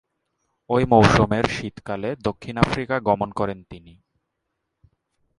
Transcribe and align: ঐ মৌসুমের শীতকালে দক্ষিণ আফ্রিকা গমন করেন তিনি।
ঐ 0.69 0.85
মৌসুমের 0.85 1.45
শীতকালে 1.47 2.09
দক্ষিণ 2.19 2.55
আফ্রিকা 2.57 2.95
গমন 2.99 3.29
করেন 3.31 3.59
তিনি। 3.69 3.93